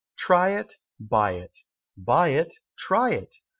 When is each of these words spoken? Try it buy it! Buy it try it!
Try 0.17 0.57
it 0.57 0.77
buy 0.99 1.33
it! 1.33 1.55
Buy 1.95 2.29
it 2.29 2.55
try 2.75 3.11
it! 3.13 3.35